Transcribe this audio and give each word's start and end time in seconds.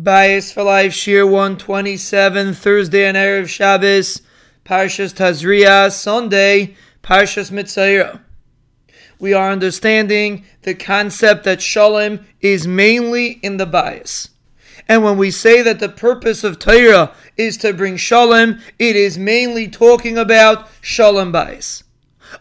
Bayis 0.00 0.52
for 0.52 0.64
Life, 0.64 0.92
Shiur 0.92 1.24
127, 1.24 2.54
Thursday 2.54 3.06
and 3.06 3.16
Erev 3.16 3.46
Shabbos, 3.46 4.22
Parshas 4.64 5.14
Tazria, 5.14 5.92
Sunday, 5.92 6.74
Parshas 7.00 7.52
Metzora. 7.52 8.20
We 9.20 9.32
are 9.32 9.52
understanding 9.52 10.44
the 10.62 10.74
concept 10.74 11.44
that 11.44 11.62
Shalom 11.62 12.26
is 12.40 12.66
mainly 12.66 13.38
in 13.42 13.56
the 13.58 13.66
Bayis. 13.66 14.30
And 14.88 15.04
when 15.04 15.16
we 15.16 15.30
say 15.30 15.62
that 15.62 15.78
the 15.78 15.88
purpose 15.88 16.42
of 16.42 16.58
Torah 16.58 17.12
is 17.36 17.56
to 17.58 17.72
bring 17.72 17.96
Shalom, 17.96 18.58
it 18.80 18.96
is 18.96 19.16
mainly 19.16 19.68
talking 19.68 20.18
about 20.18 20.68
Shalom 20.80 21.32
Bayis. 21.32 21.84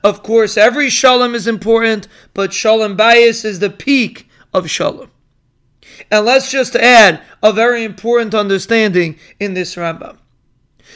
Of 0.04 0.24
course, 0.24 0.58
every 0.58 0.90
Shalom 0.90 1.36
is 1.36 1.46
important, 1.46 2.08
but 2.34 2.52
Shalom 2.52 2.98
Bayis 2.98 3.46
is 3.46 3.60
the 3.60 3.70
peak 3.70 4.28
of 4.56 4.72
Shalom. 4.72 5.12
And 6.12 6.26
let's 6.26 6.52
just 6.52 6.76
add 6.76 7.22
a 7.42 7.52
very 7.52 7.84
important 7.84 8.34
understanding 8.34 9.18
in 9.40 9.54
this 9.54 9.76
Rambam. 9.76 10.18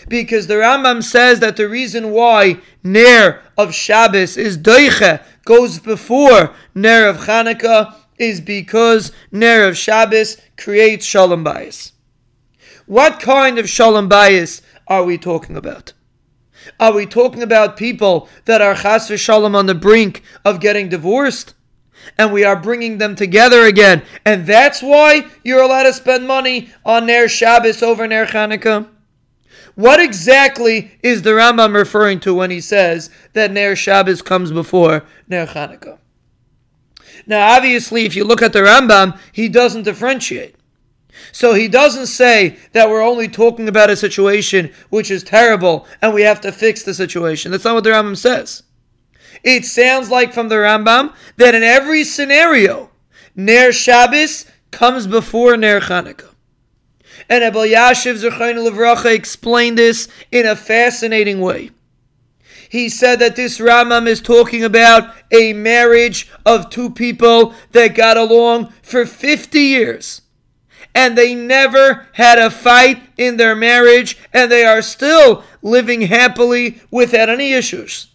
Because 0.08 0.48
the 0.48 0.56
Rambam 0.56 1.04
says 1.04 1.40
that 1.40 1.58
the 1.58 1.68
reason 1.68 2.12
why 2.12 2.60
Ner 2.84 3.42
of 3.58 3.74
Shabbos 3.74 4.38
is 4.38 4.58
Doiche, 4.58 5.24
goes 5.46 5.80
before 5.80 6.54
Ner 6.76 7.08
of 7.08 7.18
Chanukah, 7.18 7.96
is 8.18 8.42
because 8.42 9.12
Ner 9.32 9.68
of 9.68 9.78
Shabbos 9.78 10.38
creates 10.58 11.06
Shalom 11.06 11.44
Bayis. 11.44 11.92
What 12.86 13.20
kind 13.20 13.60
of 13.60 13.70
Shalom 13.70 14.10
Bayis 14.10 14.62
are 14.88 15.04
we 15.04 15.18
talking 15.18 15.58
about? 15.58 15.94
Are 16.80 16.94
we 16.94 17.06
talking 17.06 17.42
about 17.42 17.78
people 17.78 18.28
that 18.46 18.62
are 18.62 18.76
chas 18.76 19.10
v'shalom 19.10 19.56
on 19.56 19.68
the 19.68 19.76
brink 19.76 20.22
of 20.44 20.60
getting 20.60 20.90
divorced? 20.90 21.54
And 22.18 22.32
we 22.32 22.44
are 22.44 22.56
bringing 22.56 22.98
them 22.98 23.16
together 23.16 23.64
again. 23.64 24.04
And 24.26 24.46
that's 24.46 24.82
why 24.82 25.28
you're 25.44 25.62
allowed 25.62 25.84
to 25.84 25.94
spend 25.94 26.28
money 26.28 26.72
on 26.86 27.06
Ner 27.06 27.28
Shabbos 27.28 27.84
over 27.84 28.08
Ner 28.08 28.26
Chanukah. 28.26 28.90
What 29.76 30.00
exactly 30.00 30.98
is 31.04 31.22
the 31.22 31.32
Rambam 31.32 31.76
referring 31.76 32.20
to 32.22 32.34
when 32.34 32.50
he 32.50 32.62
says 32.62 33.12
that 33.34 33.52
Ner 33.52 33.76
Shabbos 33.76 34.22
comes 34.22 34.52
before 34.52 35.06
Ner 35.28 35.46
Chanukah? 35.46 36.00
Now, 37.28 37.56
obviously, 37.56 38.06
if 38.06 38.16
you 38.16 38.24
look 38.24 38.42
at 38.42 38.54
the 38.54 38.60
Rambam, 38.60 39.20
he 39.32 39.50
doesn't 39.50 39.84
differentiate. 39.84 40.56
So 41.32 41.54
he 41.54 41.68
doesn't 41.68 42.08
say 42.08 42.58
that 42.72 42.90
we're 42.90 43.04
only 43.04 43.28
talking 43.28 43.68
about 43.68 43.90
a 43.90 43.96
situation 43.96 44.72
which 44.90 45.12
is 45.12 45.24
terrible 45.24 45.86
and 46.02 46.14
we 46.14 46.22
have 46.22 46.42
to 46.42 46.52
fix 46.52 46.84
the 46.84 46.94
situation. 46.94 47.52
That's 47.52 47.66
not 47.66 47.76
what 47.76 47.84
the 47.84 47.92
Rambam 47.92 48.18
says. 48.18 48.64
It 49.44 49.66
sounds 49.66 50.10
like 50.10 50.34
from 50.34 50.50
the 50.50 50.56
Rambam 50.56 51.14
that 51.38 51.56
in 51.56 51.64
every 51.64 52.04
scenario, 52.04 52.90
Ner 53.36 53.72
Shabbos 53.72 54.46
comes 54.72 55.08
before 55.08 55.58
Ner 55.58 55.80
Chanukah. 55.80 56.34
And 57.30 57.44
Abel 57.44 57.62
Yashiv 57.62 58.16
Zerchayin 58.16 58.68
Levracha 58.68 59.14
explained 59.14 59.78
this 59.78 60.08
in 60.32 60.46
a 60.46 60.56
fascinating 60.56 61.42
way. 61.42 61.72
He 62.70 62.90
said 62.90 63.20
that 63.20 63.36
this 63.36 63.60
Rambam 63.60 64.08
is 64.08 64.22
talking 64.22 64.64
about 64.64 65.14
a 65.32 65.54
marriage 65.54 66.30
of 66.46 66.70
two 66.70 66.90
people 66.90 67.54
that 67.72 67.96
got 67.96 68.18
along 68.18 68.74
for 68.82 69.06
50 69.06 69.60
years. 69.60 70.22
And 70.94 71.18
they 71.18 71.36
never 71.36 72.08
had 72.14 72.40
a 72.40 72.50
fight 72.50 73.02
in 73.18 73.38
their 73.38 73.56
marriage, 73.56 74.18
and 74.34 74.52
they 74.52 74.66
are 74.66 74.82
still 74.82 75.44
living 75.62 76.02
happily 76.02 76.82
without 76.92 77.30
any 77.30 77.54
issues 77.54 78.08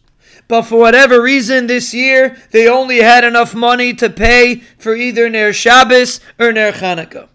but 0.52 0.66
for 0.66 0.78
whatever 0.78 1.22
reason 1.22 1.66
this 1.66 1.94
year 1.94 2.36
they 2.50 2.68
only 2.68 2.98
had 2.98 3.24
enough 3.24 3.54
money 3.54 3.94
to 3.94 4.10
pay 4.10 4.56
for 4.76 4.94
either 4.94 5.30
Ner 5.30 5.50
Shabbos 5.50 6.20
or 6.38 6.52
Ner 6.52 6.72
Chanukah. 6.72 7.30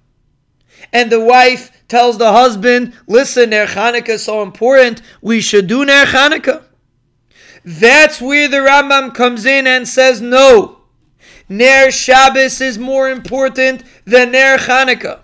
And 0.93 1.11
the 1.11 1.19
wife 1.19 1.71
tells 1.87 2.19
the 2.19 2.31
husband, 2.31 2.93
listen, 3.07 3.49
Ner 3.49 3.65
Chanukah 3.65 4.09
is 4.09 4.25
so 4.25 4.43
important, 4.43 5.01
we 5.19 5.41
should 5.41 5.65
do 5.65 5.83
Ner 5.83 6.05
Chanukah. 6.05 6.65
That's 7.65 8.21
where 8.21 8.47
the 8.47 8.57
Rambam 8.57 9.15
comes 9.15 9.47
in 9.47 9.65
and 9.65 9.87
says, 9.87 10.21
no, 10.21 10.81
Ner 11.49 11.89
Shabbos 11.89 12.61
is 12.61 12.77
more 12.77 13.09
important 13.09 13.81
than 14.05 14.31
Ner 14.31 14.59
Chanukah. 14.59 15.21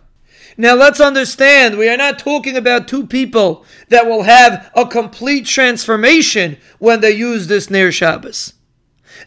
Now 0.57 0.75
let's 0.75 0.99
understand, 0.99 1.77
we 1.77 1.89
are 1.89 1.97
not 1.97 2.19
talking 2.19 2.55
about 2.55 2.87
two 2.87 3.07
people 3.07 3.65
that 3.89 4.05
will 4.05 4.23
have 4.23 4.71
a 4.75 4.85
complete 4.85 5.45
transformation 5.45 6.57
when 6.79 7.01
they 7.01 7.11
use 7.11 7.47
this 7.47 7.69
Ner 7.69 7.91
Shabbos. 7.91 8.53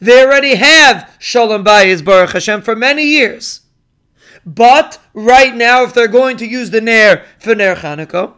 They 0.01 0.23
already 0.23 0.55
have 0.57 1.17
Shalom 1.19 1.65
Bayis 1.65 2.05
Baruch 2.05 2.33
Hashem 2.33 2.63
for 2.63 2.77
many 2.77 3.05
years. 3.05 3.63
But 4.45 5.01
right 5.15 5.55
now, 5.55 5.83
if 5.83 5.95
they're 5.95 6.07
going 6.07 6.37
to 6.37 6.47
use 6.47 6.71
the 6.71 6.81
Ner 6.81 7.25
for 7.41 7.55
Ner 7.55 7.75
Chanukah, 7.75 8.35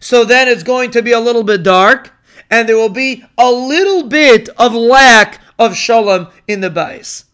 so 0.00 0.24
then 0.24 0.48
it's 0.48 0.62
going 0.62 0.90
to 0.90 1.02
be 1.02 1.12
a 1.12 1.20
little 1.20 1.44
bit 1.44 1.62
dark, 1.62 2.12
and 2.50 2.68
there 2.68 2.76
will 2.76 2.90
be 2.90 3.24
a 3.38 3.50
little 3.50 4.08
bit 4.08 4.48
of 4.58 4.74
lack 4.74 5.40
of 5.58 5.74
Shalom 5.74 6.28
in 6.46 6.60
the 6.60 6.70
Bayis. 6.70 7.24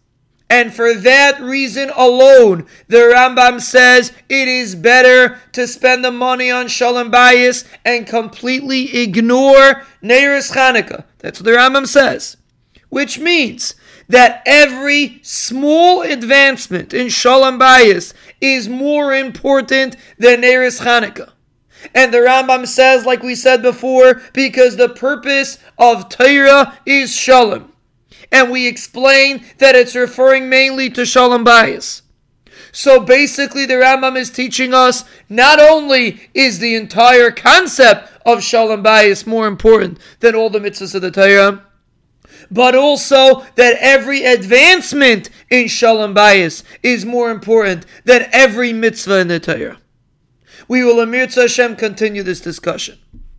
And 0.49 0.73
for 0.73 0.93
that 0.93 1.41
reason 1.41 1.89
alone, 1.95 2.67
the 2.87 2.97
Rambam 2.97 3.59
says 3.59 4.11
it 4.29 4.47
is 4.47 4.75
better 4.75 5.39
to 5.53 5.67
spend 5.67 6.05
the 6.05 6.11
money 6.11 6.51
on 6.51 6.67
Shalom 6.67 7.11
Bayis 7.11 7.65
and 7.83 8.05
completely 8.05 9.01
ignore 9.01 9.83
Neiris 10.03 10.53
Chanukah. 10.53 11.05
That's 11.19 11.39
what 11.39 11.45
the 11.45 11.57
Rambam 11.57 11.87
says. 11.87 12.37
Which 12.89 13.17
means 13.17 13.73
that 14.07 14.43
every 14.45 15.19
small 15.23 16.03
advancement 16.03 16.93
in 16.93 17.09
Shalom 17.09 17.57
Bayis 17.57 18.13
is 18.39 18.69
more 18.69 19.11
important 19.11 19.95
than 20.19 20.41
Neiris 20.41 20.81
Chanukah. 20.81 21.31
And 21.95 22.13
the 22.13 22.19
Rambam 22.19 22.67
says, 22.67 23.05
like 23.05 23.23
we 23.23 23.35
said 23.35 23.61
before, 23.61 24.21
because 24.33 24.77
the 24.77 24.89
purpose 24.89 25.57
of 25.77 26.09
Torah 26.09 26.77
is 26.85 27.15
Shalom 27.15 27.72
and 28.33 28.51
we 28.51 28.67
explain 28.67 29.45
that 29.59 29.75
it's 29.75 29.95
referring 29.95 30.49
mainly 30.49 30.89
to 30.89 31.05
Shalom 31.05 31.45
Bayis. 31.45 32.01
So 32.71 32.99
basically, 32.99 33.67
the 33.67 33.75
Rambam 33.75 34.17
is 34.17 34.31
teaching 34.31 34.73
us 34.73 35.05
not 35.29 35.59
only 35.59 36.29
is 36.33 36.57
the 36.57 36.73
entire 36.73 37.29
concept 37.29 38.09
of 38.25 38.43
Shalom 38.43 38.83
Bayis 38.83 39.27
more 39.27 39.45
important 39.47 39.99
than 40.19 40.33
all 40.33 40.49
the 40.49 40.59
mitzvahs 40.59 40.95
of 40.95 41.03
the 41.03 41.11
Torah, 41.11 41.63
but 42.49 42.73
also 42.73 43.45
that 43.55 43.77
every 43.79 44.23
advancement 44.23 45.29
in 45.51 45.67
Shalom 45.67 46.15
Bayis 46.15 46.63
is 46.81 47.05
more 47.05 47.29
important 47.29 47.85
than 48.03 48.27
every 48.31 48.73
mitzvah 48.73 49.19
in 49.19 49.27
the 49.27 49.39
Torah. 49.39 49.77
We 50.67 50.83
will, 50.83 50.99
Amir 50.99 51.27
Hashem, 51.27 51.75
continue 51.75 52.23
this 52.23 52.41
discussion. 52.41 52.97